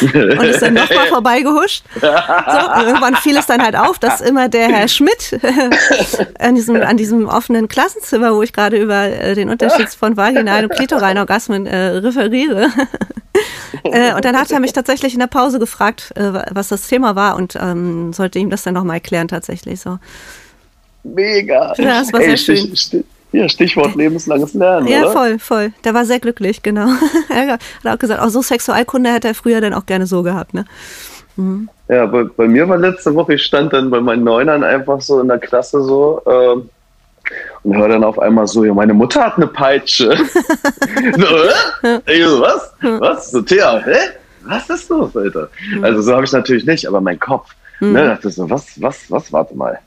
[0.15, 1.85] und ist dann nochmal vorbeigehuscht.
[2.01, 5.39] So, und irgendwann fiel es dann halt auf, dass immer der Herr Schmidt
[6.39, 10.71] an, diesem, an diesem offenen Klassenzimmer, wo ich gerade über äh, den Unterschied von vaginalen
[10.71, 12.71] und klitoralen Orgasmen äh, referiere.
[13.85, 17.17] äh, und dann hat er mich tatsächlich in der Pause gefragt, äh, was das Thema
[17.17, 19.99] war und ähm, sollte ihm das dann nochmal erklären tatsächlich so.
[21.05, 21.75] Mega.
[21.79, 23.05] Ja, das war sehr schön.
[23.33, 25.13] Ja, Stichwort lebenslanges Lernen, Ja, oder?
[25.13, 25.73] voll, voll.
[25.85, 26.87] Der war sehr glücklich, genau.
[27.31, 30.55] er hat auch gesagt, auch so Sexualkunde hätte er früher dann auch gerne so gehabt,
[30.55, 30.67] ne?
[31.89, 35.19] Ja, bei, bei mir war letzte Woche, ich stand dann bei meinen Neunern einfach so
[35.21, 36.69] in der Klasse so ähm,
[37.63, 40.15] und höre dann auf einmal so, ja, meine Mutter hat eine Peitsche.
[41.17, 42.01] so, äh?
[42.07, 42.73] Ich so, was?
[42.83, 43.31] Was?
[43.31, 43.97] So, Thea, hä?
[44.45, 45.49] Was ist los, Alter?
[45.81, 49.33] Also so habe ich natürlich nicht, aber mein Kopf, ne, dachte so, was, was, was,
[49.33, 49.79] warte mal.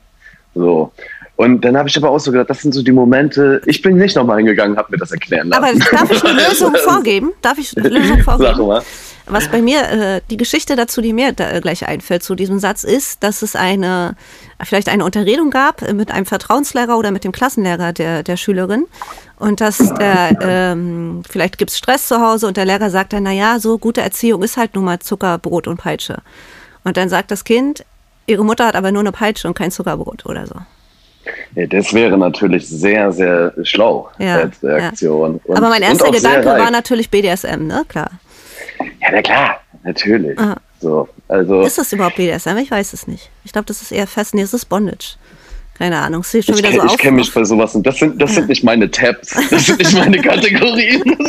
[0.54, 0.90] So.
[1.36, 3.98] Und dann habe ich aber auch so gedacht, das sind so die Momente, ich bin
[3.98, 5.64] nicht nochmal hingegangen, habe mir das erklären lassen.
[5.64, 7.32] Aber darf ich eine Lösung vorgeben?
[7.42, 8.66] Darf ich eine Lösung Sag vorgeben?
[8.66, 8.82] mal.
[9.28, 12.60] Was bei mir, äh, die Geschichte dazu, die mir da, äh, gleich einfällt zu diesem
[12.60, 14.14] Satz, ist, dass es eine,
[14.64, 18.86] vielleicht eine Unterredung gab äh, mit einem Vertrauenslehrer oder mit dem Klassenlehrer der, der Schülerin.
[19.38, 23.32] Und dass der, ähm, vielleicht gibt's Stress zu Hause und der Lehrer sagt dann, na
[23.32, 26.18] ja, so gute Erziehung ist halt nun mal Zucker, Brot und Peitsche.
[26.84, 27.84] Und dann sagt das Kind,
[28.28, 30.54] ihre Mutter hat aber nur eine Peitsche und kein Zuckerbrot oder so.
[31.54, 35.40] Ja, das wäre natürlich sehr, sehr schlau Ja, als Reaktion.
[35.44, 37.84] Und- aber mein erster Gedanke war natürlich BDSM, ne?
[37.88, 38.10] Klar.
[39.00, 40.38] Ja, na klar, natürlich.
[40.38, 40.56] Ah.
[40.80, 42.56] So, also Ist das überhaupt BDSM?
[42.58, 43.30] Ich weiß es nicht.
[43.44, 44.34] Ich glaube, das ist eher fest.
[44.34, 45.16] Nee, es ist Bondage.
[45.78, 46.22] Keine Ahnung.
[46.22, 46.96] Es sieht schon ich, wieder so ich auf.
[46.96, 49.94] kenne mich bei sowas und das sind, das sind nicht meine Tabs, das sind nicht
[49.94, 51.02] meine Kategorien.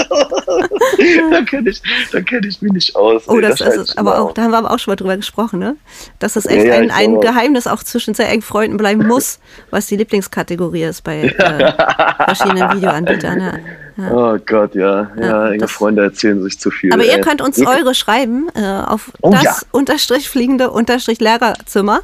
[1.31, 1.81] da kenne ich,
[2.11, 3.23] da kenn ich mich nicht aus.
[3.27, 5.59] Oh, das, scheiß ist aber auch, da haben wir aber auch schon mal drüber gesprochen,
[5.59, 5.75] ne?
[6.19, 7.19] Dass es echt Ja, ja, ein, ich ein.
[7.21, 11.73] Geheimnis auch zwischen sehr engen Freunden bleiben muss, was die Lieblingskategorie ist bei äh,
[12.25, 13.39] verschiedenen Videoanbietern.
[13.39, 13.53] Ja.
[13.97, 14.11] Ja.
[14.13, 15.09] Oh Gott, ja.
[15.19, 16.93] Ja, Ja, enge Freunde erzählen sich zu viel.
[16.93, 17.21] Aber ihr ey.
[17.21, 19.55] könnt uns eure schreiben äh, auf Oh, das ja.
[19.71, 22.01] unterstrich fliegende unterstrich Lehrerzimmer.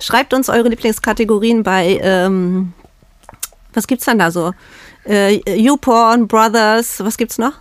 [0.00, 2.72] Schreibt uns eure Lieblingskategorien bei, ähm,
[3.74, 4.52] was gibt's dann da so?
[5.04, 7.52] Äh, YouPorn, Brothers, was gibt's noch?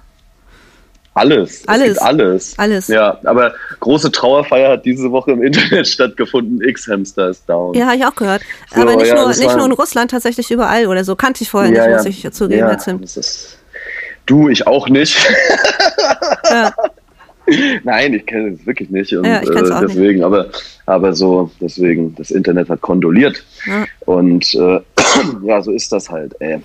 [1.15, 1.62] Alles.
[1.62, 1.98] Es Alles.
[2.00, 2.60] alles.
[2.60, 2.88] Alles.
[2.89, 6.62] Ja, aber große Trauerfeier hat diese Woche im Internet stattgefunden.
[6.62, 7.74] X-Hamster ist down.
[7.74, 8.41] Ja, habe ich auch gehört.
[8.74, 11.15] So, Aber nicht, ja, nur, nicht nur in Russland, tatsächlich überall oder so.
[11.15, 13.58] Kannte ich vorher nicht, muss ich zugeben, ja, das ist,
[14.26, 15.18] du, ich auch nicht.
[17.84, 19.14] Nein, ich kenne es wirklich nicht.
[19.16, 19.96] Und, Ja, ich kenn's auch äh, nicht.
[19.96, 20.48] deswegen, aber,
[20.88, 23.44] aber so, deswegen, das Internet hat kondoliert.
[23.68, 23.86] Ja.
[24.06, 24.80] Und äh,
[25.44, 26.60] ja, so ist das halt, ey.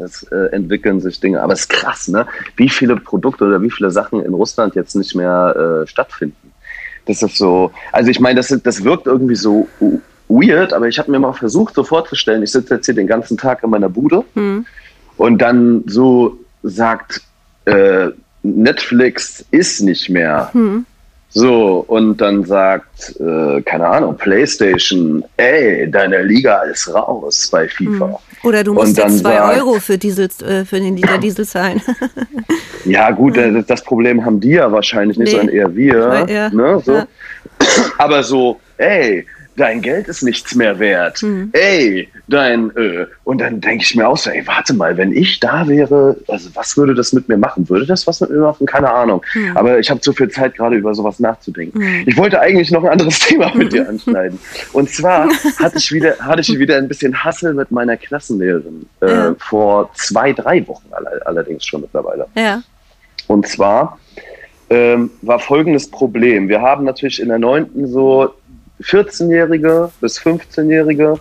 [0.00, 1.42] Es äh, entwickeln sich Dinge.
[1.42, 2.24] Aber es ist krass, ne?
[2.56, 6.52] Wie viele Produkte oder wie viele Sachen in Russland jetzt nicht mehr äh, stattfinden.
[7.06, 9.66] Das ist so, also ich meine, das, das wirkt irgendwie so
[10.28, 13.36] weird, aber ich habe mir mal versucht, so vorzustellen, ich sitze jetzt hier den ganzen
[13.36, 14.66] Tag in meiner Bude Hm.
[15.16, 17.20] und dann so sagt,
[17.66, 18.08] äh,
[18.42, 20.50] Netflix ist nicht mehr.
[20.52, 20.86] Hm.
[21.30, 28.18] So, und dann sagt, äh, keine Ahnung, PlayStation, ey, deine Liga ist raus bei FIFA.
[28.44, 31.82] Oder du musst jetzt zwei sagt- Euro für, Diesel, äh, für den Liter Diesel zahlen.
[32.84, 35.36] Ja, gut, äh, das Problem haben die ja wahrscheinlich nicht, Nee.
[35.38, 36.26] sondern eher wir.
[36.26, 36.92] Ja, Ne, so.
[36.94, 37.06] ja.
[37.98, 39.26] Aber so, ey,
[39.58, 41.22] dein Geld ist nichts mehr wert.
[41.22, 41.50] Mhm.
[41.52, 43.06] Ey, dein, äh.
[43.24, 46.48] und dann denke ich mir auch so, ey, warte mal, wenn ich da wäre, also
[46.54, 47.68] was würde das mit mir machen?
[47.68, 48.66] Würde das was mit mir machen?
[48.66, 49.22] Keine Ahnung.
[49.34, 49.56] Mhm.
[49.56, 51.78] Aber ich habe zu viel Zeit, gerade über sowas nachzudenken.
[51.78, 52.04] Mhm.
[52.06, 54.38] Ich wollte eigentlich noch ein anderes Thema mit dir anschneiden.
[54.72, 58.86] Und zwar hatte ich wieder, hatte ich wieder ein bisschen Hassel mit meiner Klassenlehrerin.
[59.00, 59.32] Äh.
[59.38, 60.86] Vor zwei, drei Wochen
[61.24, 62.26] allerdings schon mittlerweile.
[62.34, 62.62] Ja.
[63.26, 63.98] Und zwar
[64.70, 66.48] ähm, war folgendes Problem.
[66.48, 68.34] Wir haben natürlich in der neunten so
[68.82, 71.18] 14-Jährige bis 15-Jährige,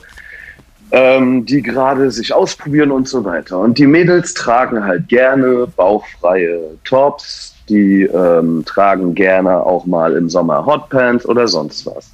[0.91, 3.59] ähm, die gerade sich ausprobieren und so weiter.
[3.59, 10.29] Und die Mädels tragen halt gerne bauchfreie Tops, die ähm, tragen gerne auch mal im
[10.29, 12.11] Sommer Hotpants oder sonst was.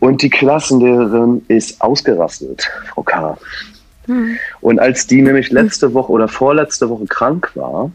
[0.00, 3.38] Und die Klassenlehrerin ist ausgerastet, Frau K.
[4.06, 4.36] Hm.
[4.60, 7.90] Und als die nämlich letzte Woche oder vorletzte Woche krank war,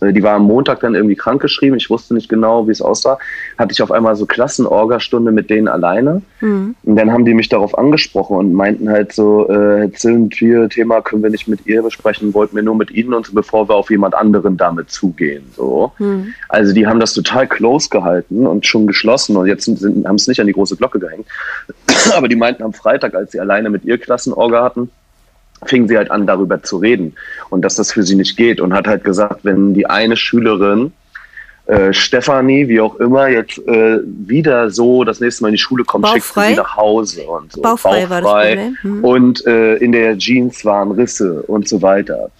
[0.00, 1.76] die war am Montag dann irgendwie krankgeschrieben.
[1.76, 3.18] Ich wusste nicht genau, wie es aussah.
[3.58, 6.22] Hatte ich auf einmal so Klassenorgastunde mit denen alleine.
[6.40, 6.74] Mhm.
[6.82, 11.00] Und dann haben die mich darauf angesprochen und meinten halt so, äh, sind wir Thema
[11.00, 13.74] können wir nicht mit ihr besprechen, wollten wir nur mit ihnen und so, bevor wir
[13.74, 15.44] auf jemand anderen damit zugehen.
[15.56, 15.92] So.
[15.98, 16.34] Mhm.
[16.48, 20.40] Also die haben das total close gehalten und schon geschlossen und jetzt haben es nicht
[20.40, 21.26] an die große Glocke gehängt.
[22.16, 24.90] Aber die meinten am Freitag, als sie alleine mit ihr Klassenorga hatten,
[25.64, 27.14] fing sie halt an, darüber zu reden
[27.50, 30.92] und dass das für sie nicht geht und hat halt gesagt, wenn die eine Schülerin
[31.66, 35.82] äh, Stefanie, wie auch immer, jetzt äh, wieder so das nächste Mal in die Schule
[35.84, 37.60] kommt, schickt sie nach Hause und so.
[37.60, 38.76] Bauchfrei, Bauchfrei war das Problem.
[38.82, 39.04] Hm.
[39.04, 42.30] Und äh, in der Jeans waren Risse und so weiter.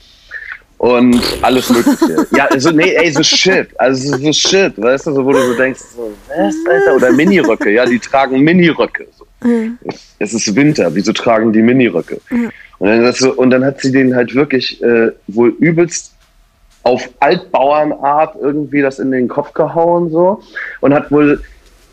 [0.79, 2.27] Und alles Mögliche.
[2.37, 3.69] ja, so, nee, ey, so shit.
[3.81, 6.95] Also so shit, weißt du, so, wo du so denkst, so, was, Alter?
[6.95, 9.07] Oder Miniröcke, ja, die tragen Miniröcke.
[9.19, 9.27] So.
[9.47, 9.79] Mhm.
[10.19, 12.21] Es ist Winter, wieso tragen die Miniröcke?
[12.31, 12.51] Mhm.
[12.79, 16.13] Und dann, so, und dann hat sie den halt wirklich äh, wohl übelst
[16.83, 20.43] auf Altbauernart irgendwie das in den Kopf gehauen so
[20.81, 21.43] und hat wohl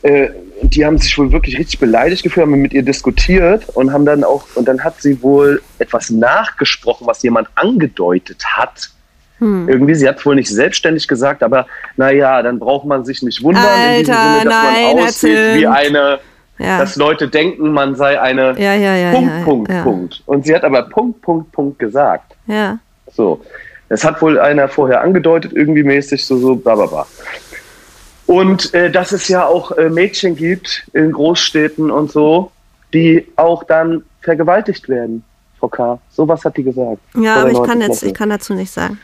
[0.04, 0.30] äh,
[0.62, 4.24] die haben sich wohl wirklich richtig beleidigt gefühlt, haben mit ihr diskutiert und haben dann
[4.24, 8.92] auch und dann hat sie wohl etwas nachgesprochen, was jemand angedeutet hat.
[9.40, 9.68] Hm.
[9.68, 11.66] Irgendwie, sie hat wohl nicht selbstständig gesagt, aber
[11.98, 15.56] naja, dann braucht man sich nicht wundern, Alter, in diesem Sinne, dass nein, man aussieht
[15.56, 16.20] wie eine
[16.64, 16.80] ja.
[16.80, 20.24] dass Leute denken, man sei eine ja, ja, Punkt, Punkt, Punkt.
[20.26, 22.36] Und sie hat aber Punkt, Punkt, Punkt gesagt.
[22.48, 22.80] Ja.
[23.12, 23.42] So.
[23.90, 27.08] Das hat wohl einer vorher angedeutet, irgendwie mäßig, so, so, bla, bla, bla.
[28.26, 32.52] Und äh, dass es ja auch äh, Mädchen gibt in Großstädten und so,
[32.94, 35.24] die auch dann vergewaltigt werden,
[35.60, 36.00] Frau K.
[36.10, 37.00] Sowas hat die gesagt.
[37.16, 39.00] Ja, aber ich kann jetzt, ich kann dazu nicht sagen.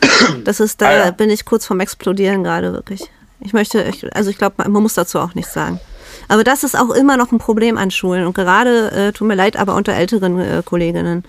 [0.44, 1.10] Das ist, da ah, ja.
[1.10, 3.08] bin ich kurz vorm Explodieren gerade wirklich.
[3.40, 5.80] Ich möchte, ich, also ich glaube, man muss dazu auch nichts sagen.
[6.28, 9.34] Aber das ist auch immer noch ein Problem an Schulen und gerade, äh, tut mir
[9.34, 11.24] leid, aber unter älteren äh, Kolleginnen.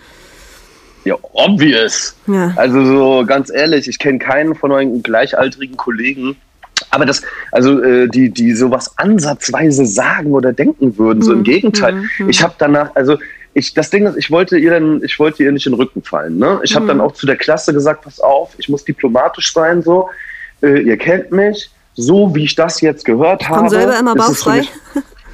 [1.05, 2.15] Ja, obvious.
[2.27, 2.53] Ja.
[2.55, 6.35] Also so ganz ehrlich, ich kenne keinen von euren gleichaltrigen Kollegen,
[6.91, 11.43] aber das, also äh, die, die sowas ansatzweise sagen oder denken würden, so im mhm.
[11.43, 11.93] Gegenteil.
[12.17, 12.29] Mhm.
[12.29, 13.17] Ich habe danach, also
[13.53, 16.03] ich, das Ding ist, ich wollte ihr dann, ich wollte ihr nicht in den Rücken
[16.03, 16.37] fallen.
[16.37, 16.59] Ne?
[16.63, 16.89] Ich habe mhm.
[16.89, 20.09] dann auch zu der Klasse gesagt, pass auf, ich muss diplomatisch sein, so.
[20.61, 23.59] Äh, ihr kennt mich, so wie ich das jetzt gehört habe.
[23.59, 24.63] Komm selber immer bauchfrei?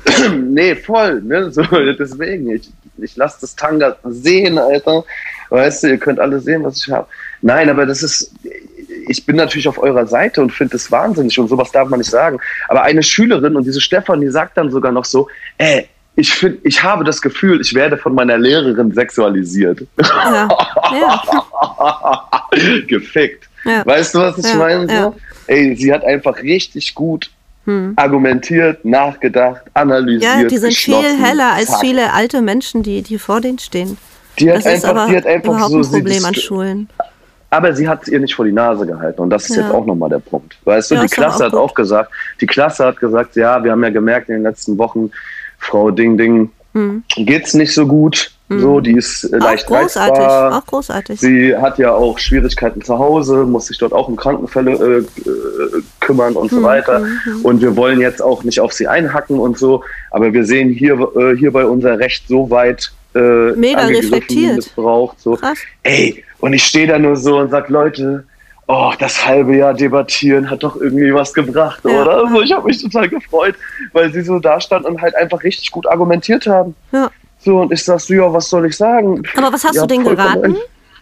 [0.35, 1.21] nee, voll.
[1.21, 1.51] Ne?
[1.51, 1.61] So,
[1.99, 5.03] deswegen, ich, ich lasse das Tanga sehen, Alter.
[5.49, 7.07] Weißt du, ihr könnt alle sehen, was ich habe.
[7.41, 8.31] Nein, aber das ist,
[9.07, 12.09] ich bin natürlich auf eurer Seite und finde das wahnsinnig und sowas darf man nicht
[12.09, 12.39] sagen.
[12.67, 16.59] Aber eine Schülerin und diese Stefan, die sagt dann sogar noch so, ey, ich finde,
[16.63, 19.81] ich habe das Gefühl, ich werde von meiner Lehrerin sexualisiert.
[19.99, 20.47] Ja.
[20.93, 22.29] ja.
[22.87, 23.49] Gefickt.
[23.65, 23.85] Ja.
[23.85, 24.87] Weißt du, was ich meine?
[24.87, 25.15] So?
[25.47, 27.31] Ey, sie hat einfach richtig gut
[27.65, 27.93] hm.
[27.95, 30.23] argumentiert, nachgedacht, analysiert.
[30.23, 31.81] Ja, die sind viel heller als zack.
[31.81, 33.97] viele alte Menschen, die, die vor denen stehen.
[34.39, 36.89] Die hat, das einfach, die hat einfach überhaupt so, ein Problem an Schulen.
[37.49, 39.63] Aber sie hat es ihr nicht vor die Nase gehalten und das ist ja.
[39.63, 40.57] jetzt auch nochmal der Punkt.
[40.65, 41.61] Weißt du, ja, die Klasse auch hat gut.
[41.61, 45.09] auch gesagt, die Klasse hat gesagt, ja, wir haben ja gemerkt in den letzten Wochen,
[45.57, 47.03] Frau Ding Ding hm.
[47.15, 48.31] geht's nicht so gut.
[48.47, 48.59] Mhm.
[48.59, 50.57] So, die ist äh, leicht auch großartig, reizbar.
[50.57, 51.19] Auch großartig.
[51.19, 55.81] Sie hat ja auch Schwierigkeiten zu Hause, muss sich dort auch um Krankenfälle äh, äh
[55.99, 56.57] kümmern und mhm.
[56.57, 56.99] so weiter.
[56.99, 57.41] Mhm.
[57.41, 60.93] Und wir wollen jetzt auch nicht auf sie einhacken und so, aber wir sehen hier,
[61.15, 64.57] äh, hierbei unser Recht so weit äh, Mega reflektiert.
[64.57, 65.19] missbraucht.
[65.19, 65.37] So.
[65.37, 65.57] Krass.
[65.81, 68.25] Ey, und ich stehe da nur so und sag, Leute,
[68.67, 72.01] oh, das halbe Jahr debattieren hat doch irgendwie was gebracht, ja.
[72.01, 72.25] oder?
[72.25, 73.55] Also ich habe mich total gefreut,
[73.93, 76.75] weil sie so da stand und halt einfach richtig gut argumentiert haben.
[76.91, 77.09] Ja.
[77.39, 79.21] So, und ich sag so, ja, was soll ich sagen?
[79.37, 80.57] Aber was hast ja, du denen geraten?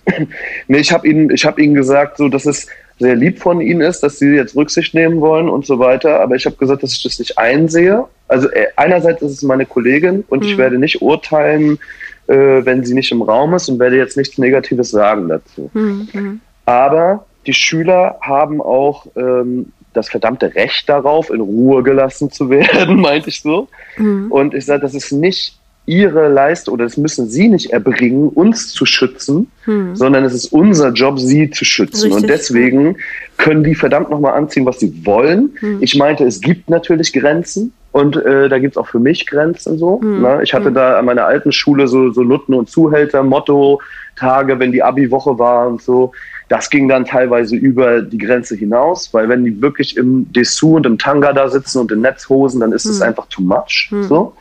[0.67, 2.67] nee, ich habe ihnen, hab ihnen gesagt, so, dass es
[2.99, 6.19] sehr lieb von ihnen ist, dass sie jetzt Rücksicht nehmen wollen und so weiter.
[6.19, 8.05] Aber ich habe gesagt, dass ich das nicht einsehe.
[8.27, 10.49] Also äh, einerseits ist es meine Kollegin und mhm.
[10.49, 11.79] ich werde nicht urteilen,
[12.27, 15.69] äh, wenn sie nicht im Raum ist und werde jetzt nichts Negatives sagen dazu.
[15.73, 16.41] Mhm.
[16.65, 22.99] Aber die Schüler haben auch ähm, das verdammte Recht darauf, in Ruhe gelassen zu werden,
[22.99, 23.67] meinte ich so.
[23.97, 24.31] Mhm.
[24.31, 28.71] Und ich sage, das ist nicht ihre Leistung oder das müssen sie nicht erbringen, uns
[28.71, 29.95] zu schützen, hm.
[29.95, 32.05] sondern es ist unser Job, sie zu schützen.
[32.05, 32.21] Richtig.
[32.21, 32.97] Und deswegen
[33.37, 35.51] können die verdammt nochmal anziehen, was sie wollen.
[35.59, 35.79] Hm.
[35.81, 39.77] Ich meinte, es gibt natürlich Grenzen und äh, da gibt es auch für mich Grenzen
[39.77, 39.99] so.
[39.99, 40.21] Hm.
[40.21, 40.39] Ne?
[40.43, 40.73] Ich hatte hm.
[40.73, 43.81] da an meiner alten Schule so, so Nutten- und Zuhälter, Motto,
[44.15, 46.13] Tage, wenn die Abi-Woche war und so.
[46.53, 50.85] Das ging dann teilweise über die Grenze hinaus, weil wenn die wirklich im Dessous und
[50.85, 53.07] im Tanga da sitzen und in Netzhosen, dann ist es hm.
[53.07, 53.87] einfach too much.
[53.89, 54.03] Hm.
[54.03, 54.35] So.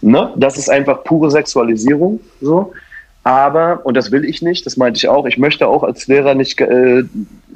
[0.00, 0.32] Ne?
[0.36, 2.20] Das ist einfach pure Sexualisierung.
[2.40, 2.72] So.
[3.22, 6.34] Aber, und das will ich nicht, das meinte ich auch, ich möchte auch als Lehrer
[6.34, 7.04] nicht äh,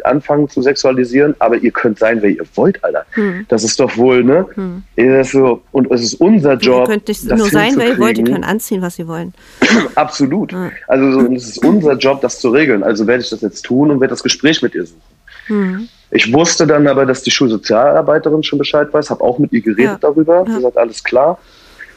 [0.05, 3.07] anfangen zu sexualisieren, aber ihr könnt sein, wer ihr wollt, Alter.
[3.13, 3.47] Hm.
[3.49, 4.47] Das ist doch wohl, ne?
[4.55, 5.25] Hm.
[5.25, 6.83] So, und es ist unser Job.
[6.83, 9.31] Ihr könnt nicht nur sein, wer ihr wollt, ihr könnt anziehen, was ihr wollt.
[9.95, 10.53] Absolut.
[10.53, 10.71] Hm.
[10.87, 12.83] Also so, es ist unser Job, das zu regeln.
[12.83, 15.01] Also werde ich das jetzt tun und werde das Gespräch mit ihr suchen.
[15.47, 15.89] Hm.
[16.11, 19.85] Ich wusste dann aber, dass die Schulsozialarbeiterin schon Bescheid weiß, habe auch mit ihr geredet
[19.85, 19.99] ja.
[19.99, 20.45] darüber.
[20.47, 20.55] Ja.
[20.57, 21.39] Sie sagt, alles klar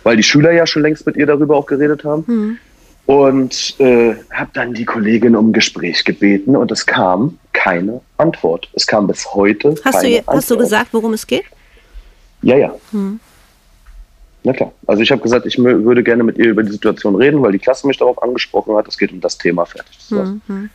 [0.07, 2.23] weil die Schüler ja schon längst mit ihr darüber auch geredet haben.
[2.27, 2.57] Mhm.
[3.07, 8.69] Und äh, habe dann die Kollegin um Gespräch gebeten und es kam keine Antwort.
[8.73, 10.37] Es kam bis heute hast keine du, Antwort.
[10.37, 11.45] Hast du gesagt, worum es geht?
[12.41, 12.75] Ja, ja.
[12.91, 13.19] Mhm.
[14.43, 14.71] Na klar.
[14.85, 17.59] Also ich habe gesagt, ich würde gerne mit ihr über die Situation reden, weil die
[17.59, 18.87] Klasse mich darauf angesprochen hat.
[18.87, 19.97] Es geht um das Thema fertig.
[20.09, 20.69] Mhm.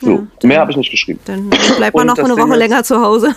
[0.00, 1.20] So, ja, mehr habe ich nicht geschrieben.
[1.24, 3.34] Dann bleibt man noch eine Woche ist, länger zu Hause.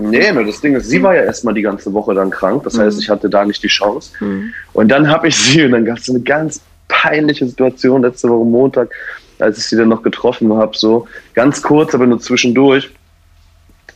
[0.00, 2.62] nee, nur das Ding ist, sie war ja erstmal die ganze Woche dann krank.
[2.64, 2.82] Das mhm.
[2.82, 4.12] heißt, ich hatte da nicht die Chance.
[4.20, 4.54] Mhm.
[4.72, 8.44] Und dann habe ich sie und dann gab es eine ganz peinliche Situation letzte Woche
[8.44, 8.90] Montag,
[9.38, 10.76] als ich sie dann noch getroffen habe.
[10.76, 12.90] So ganz kurz, aber nur zwischendurch.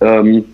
[0.01, 0.45] Ähm,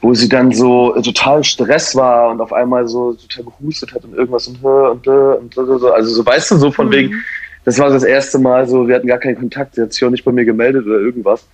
[0.00, 4.14] wo sie dann so total Stress war und auf einmal so total gehustet hat und
[4.14, 5.92] irgendwas und und, und, und so.
[5.92, 6.92] Also so weißt du, so von mhm.
[6.92, 7.24] wegen,
[7.66, 10.10] das war das erste Mal so, wir hatten gar keinen Kontakt, sie hat sich auch
[10.10, 11.44] nicht bei mir gemeldet oder irgendwas.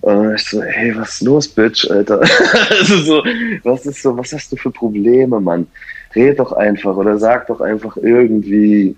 [0.00, 2.20] Und ich so, hey, was ist los, Bitch, Alter?
[2.70, 3.22] also so,
[3.62, 5.68] was ist so, was hast du für Probleme, Mann?
[6.16, 8.96] Red doch einfach oder sag doch einfach irgendwie,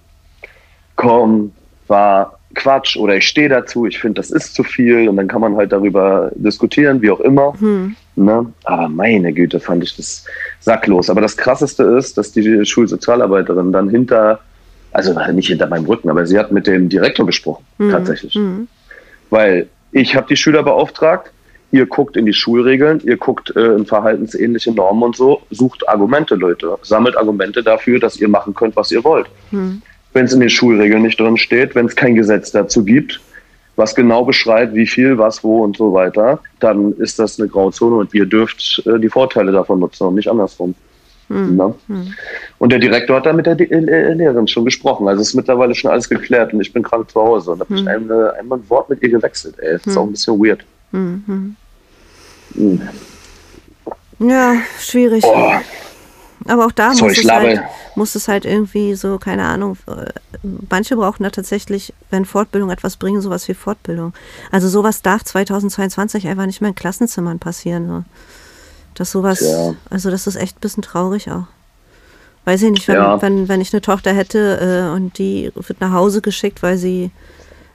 [0.96, 1.53] komm,
[1.88, 5.42] war Quatsch oder ich stehe dazu, ich finde, das ist zu viel und dann kann
[5.42, 7.53] man halt darüber diskutieren, wie auch immer.
[7.61, 7.94] Hm.
[8.16, 8.46] Ne?
[8.64, 10.24] Aber meine Güte, fand ich das
[10.59, 11.11] sacklos.
[11.11, 14.40] Aber das Krasseste ist, dass die Schulsozialarbeiterin dann hinter
[14.92, 17.90] also nicht hinter meinem Rücken, aber sie hat mit dem Direktor gesprochen, mhm.
[17.90, 18.35] tatsächlich.
[18.35, 18.68] Mhm.
[19.31, 21.31] Weil ich habe die Schüler beauftragt,
[21.72, 26.35] ihr guckt in die Schulregeln, ihr guckt äh, in verhaltensähnliche Normen und so, sucht Argumente,
[26.35, 29.26] Leute, sammelt Argumente dafür, dass ihr machen könnt, was ihr wollt.
[29.50, 29.83] Mhm.
[30.12, 33.20] Wenn es in den Schulregeln nicht drin steht, wenn es kein Gesetz dazu gibt,
[33.76, 37.96] was genau beschreibt, wie viel, was, wo und so weiter, dann ist das eine Grauzone
[37.96, 40.74] und ihr dürft äh, die Vorteile davon nutzen und nicht andersrum.
[41.30, 41.56] Mhm.
[41.56, 41.74] Ne?
[41.86, 42.14] Mhm.
[42.58, 45.06] Und der Direktor hat da mit der äh, Lehrerin schon gesprochen.
[45.08, 47.52] Also ist mittlerweile schon alles geklärt und ich bin krank zu Hause.
[47.52, 47.88] Und habe ich mhm.
[47.88, 49.54] einmal, einmal ein Wort mit ihr gewechselt.
[49.58, 50.64] Ey, das ist auch ein bisschen weird.
[50.90, 51.56] Mhm.
[54.18, 55.24] Ja, schwierig.
[55.24, 55.52] Oh.
[56.46, 57.60] Aber auch da muss, es halt,
[57.94, 60.06] muss es halt irgendwie so, keine Ahnung, äh,
[60.68, 64.14] manche brauchen da tatsächlich, wenn Fortbildung etwas bringen, sowas wie Fortbildung.
[64.50, 67.86] Also sowas darf 2022 einfach nicht mehr in Klassenzimmern passieren.
[67.88, 68.04] So.
[68.94, 69.74] Dass sowas, ja.
[69.88, 71.44] also das ist echt ein bisschen traurig auch.
[72.44, 73.20] Weiß ich nicht, wenn, ja.
[73.22, 77.11] wenn, wenn ich eine Tochter hätte äh, und die wird nach Hause geschickt, weil sie,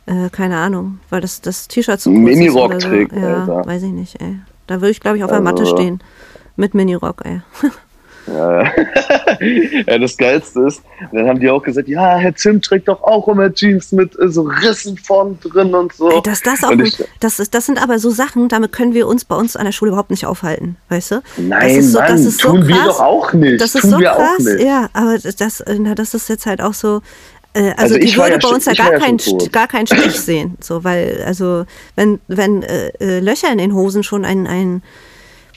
[0.07, 2.87] äh, keine Ahnung, weil das, das T-Shirt zu groß Minirock ist.
[2.87, 3.65] Minirock trägt, Ja, Alter.
[3.65, 4.39] weiß ich nicht, ey.
[4.67, 5.43] Da würde ich, glaube ich, auf also.
[5.43, 6.01] der Matte stehen.
[6.55, 7.41] Mit Minirock, ey.
[8.27, 8.63] Ja,
[9.87, 13.27] ja, das Geilste ist, dann haben die auch gesagt, ja, Herr Zimt trägt doch auch
[13.27, 16.09] immer Jeans mit äh, so Rissen vorn drin und so.
[16.09, 19.07] Ey, das, das, auch ich, das, ist, das sind aber so Sachen, damit können wir
[19.07, 21.21] uns bei uns an der Schule überhaupt nicht aufhalten, weißt du?
[21.37, 23.61] Nein, das so, Mann, tun so wir doch auch nicht.
[23.61, 27.01] Das ist tun so krass, ja, aber das, na, das ist jetzt halt auch so,
[27.55, 29.17] äh, also, also die würde ja bei uns ja gar, ja kein,
[29.51, 30.57] gar keinen Stich sehen.
[30.59, 34.83] So, weil, also, wenn, wenn äh, äh, Löcher in den Hosen schon ein, ein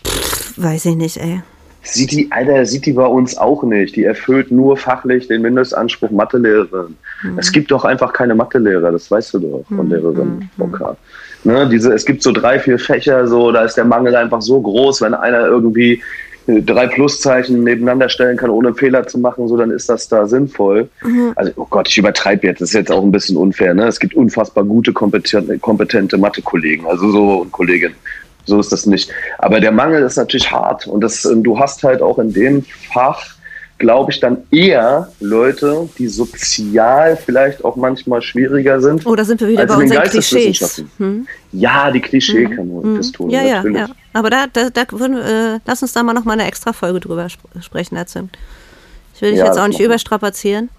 [0.07, 1.43] pff, weiß ich nicht, ey.
[1.83, 3.97] Sieht die, Alter, sieht die bei uns auch nicht.
[3.97, 6.97] Die erfüllt nur fachlich den Mindestanspruch Mathelehrerin.
[7.23, 7.39] Mhm.
[7.39, 9.93] Es gibt doch einfach keine Mathelehrer, das weißt du doch von mhm.
[9.93, 10.97] Lehrerin, Frau K.
[11.45, 14.61] Ne, diese, es gibt so drei, vier Fächer, so, da ist der Mangel einfach so
[14.61, 16.03] groß, wenn einer irgendwie
[16.49, 20.27] äh, drei Pluszeichen nebeneinander stellen kann, ohne Fehler zu machen, so dann ist das da
[20.27, 20.89] sinnvoll.
[21.05, 21.33] Mhm.
[21.37, 23.73] Also, oh Gott, ich übertreibe jetzt, das ist jetzt auch ein bisschen unfair.
[23.73, 23.87] Ne?
[23.87, 27.95] Es gibt unfassbar gute, kompetente, kompetente Mathe-Kollegen, also so und Kolleginnen.
[28.49, 29.11] So ist das nicht.
[29.37, 30.87] Aber der Mangel ist natürlich hart.
[30.87, 33.23] Und das, du hast halt auch in dem Fach,
[33.77, 39.07] glaube ich, dann eher Leute, die sozial vielleicht auch manchmal schwieriger sind.
[39.07, 40.83] Oh, da sind wir wieder bei unseren Klischees.
[40.97, 41.29] Hm?
[41.53, 43.39] Ja, die Klischee-Pistole.
[43.39, 43.47] Hm.
[43.47, 43.89] Ja, ja, ja.
[44.15, 47.27] Aber da, da, da äh, lass uns da mal noch mal eine extra Folge drüber
[47.29, 48.37] sp sprechen, Herr Zimt.
[49.15, 50.71] Ich will dich ja, jetzt auch nicht überstrapazieren.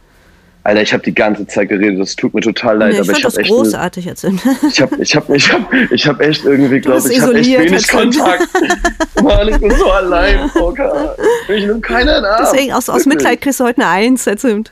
[0.63, 3.11] Alter, ich habe die ganze Zeit geredet, das tut mir total leid, Nee, ich aber
[3.11, 4.23] ich habe das echt, ne- großartig jetzt.
[4.23, 7.87] ich habe ich hab, ich hab, ich hab echt irgendwie, glaube ich, habe echt wenig.
[7.87, 8.47] Kontakt.
[9.23, 11.15] Mann, ich bin so allein, Volker.
[11.47, 12.41] Ich nehme keinen ab.
[12.51, 14.71] Deswegen aus, aus Mitleid kriegst du heute eine Eins, Herr Zimt.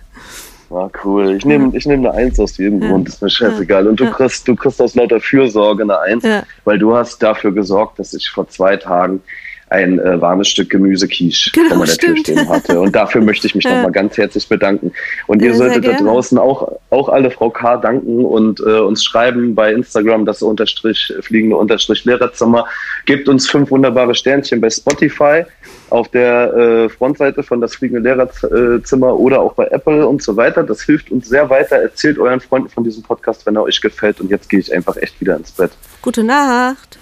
[0.69, 1.33] Ah, cool.
[1.37, 2.89] Ich nehme ich nehm eine Eins aus jedem Ja.
[2.89, 3.87] Grund, ist mir scheißegal.
[3.87, 4.09] Und du Ja.
[4.11, 6.25] kriegst, du kriegst aus lauter Fürsorge eine Eins,
[6.65, 9.21] weil du hast dafür gesorgt, dass ich vor zwei Tagen
[9.69, 12.25] ein äh, warmes Stück Gemüsequiche Genau, vor meiner stimmt.
[12.25, 12.79] Tür stehen hatte.
[12.79, 13.75] Und dafür möchte ich mich Ja.
[13.75, 14.93] nochmal ganz herzlich bedanken.
[15.27, 17.77] Und ihr Ja, solltet da draußen auch, auch alle Frau K.
[17.77, 22.65] danken und äh, uns schreiben bei Instagram, das unterstrich fliegende unterstrich Lehrerzimmer.
[23.05, 25.43] Gebt uns fünf wunderbare Sternchen bei Spotify
[25.89, 30.63] auf der äh, Frontseite von das fliegende Lehrerzimmer oder auch bei Apple und so weiter.
[30.63, 31.75] Das hilft uns sehr weiter.
[31.77, 34.21] Erzählt euren Freunden von diesem Podcast, wenn er euch gefällt.
[34.21, 35.71] Und jetzt gehe ich einfach echt wieder ins Bett.
[36.01, 36.97] Gute Nacht.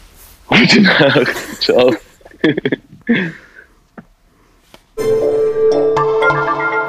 [0.48, 1.32] Gute Nacht.
[1.60, 1.94] Ciao.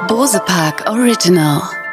[0.07, 1.86] Bose Park Original.